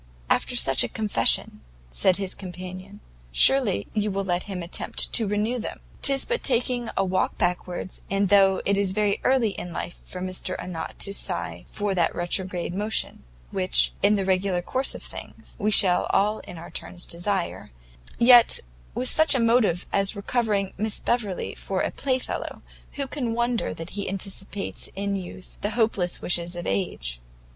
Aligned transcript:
"After 0.31 0.55
such 0.55 0.83
a 0.83 0.87
confession," 0.89 1.61
said 1.91 2.17
his 2.17 2.33
companion, 2.33 3.01
"surely 3.31 3.85
you 3.93 4.09
will 4.09 4.23
let 4.23 4.41
him 4.49 4.63
attempt 4.63 5.13
to 5.13 5.27
renew 5.27 5.59
them? 5.59 5.79
'tis 6.01 6.25
but 6.25 6.41
taking 6.41 6.89
a 6.97 7.03
walk 7.05 7.37
backwards; 7.37 8.01
and 8.09 8.29
though 8.29 8.63
it 8.65 8.77
is 8.77 8.93
very 8.93 9.21
early 9.23 9.49
in 9.51 9.71
life 9.71 9.99
for 10.03 10.19
Mr 10.19 10.55
Arnott 10.57 10.97
to 10.97 11.13
sigh 11.13 11.65
for 11.67 11.93
that 11.93 12.15
retrograde 12.15 12.73
motion, 12.73 13.21
which, 13.51 13.93
in 14.01 14.15
the 14.15 14.25
regular 14.25 14.63
course 14.63 14.95
of 14.95 15.03
things, 15.03 15.55
we 15.59 15.69
shall 15.69 16.05
all 16.09 16.39
in 16.39 16.57
our 16.57 16.71
turns 16.71 17.05
desire, 17.05 17.69
yet 18.17 18.59
with 18.95 19.07
such 19.07 19.35
a 19.35 19.39
motive 19.39 19.85
as 19.93 20.15
recovering 20.15 20.73
Miss 20.79 20.99
Beverley 20.99 21.53
for 21.53 21.81
a 21.81 21.91
playfellow, 21.91 22.63
who 22.93 23.05
can 23.05 23.35
wonder 23.35 23.71
that 23.71 23.91
he 23.91 24.09
anticipates 24.09 24.89
in 24.95 25.15
youth 25.15 25.57
the 25.61 25.69
hopeless 25.77 26.23
wishes 26.23 26.55
of 26.55 26.65
age?" 26.65 27.21